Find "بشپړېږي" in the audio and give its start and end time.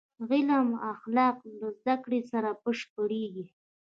2.63-3.45